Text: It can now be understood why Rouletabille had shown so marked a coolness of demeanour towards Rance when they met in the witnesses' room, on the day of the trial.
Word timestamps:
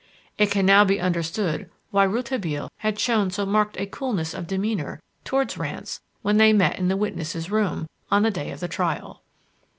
It 0.39 0.49
can 0.49 0.65
now 0.65 0.83
be 0.83 0.99
understood 0.99 1.69
why 1.91 2.05
Rouletabille 2.05 2.71
had 2.77 2.97
shown 2.99 3.29
so 3.29 3.45
marked 3.45 3.79
a 3.79 3.85
coolness 3.85 4.33
of 4.33 4.47
demeanour 4.47 4.99
towards 5.23 5.59
Rance 5.59 6.01
when 6.23 6.37
they 6.37 6.53
met 6.53 6.79
in 6.79 6.87
the 6.87 6.97
witnesses' 6.97 7.51
room, 7.51 7.87
on 8.09 8.23
the 8.23 8.31
day 8.31 8.49
of 8.49 8.61
the 8.61 8.67
trial. 8.67 9.21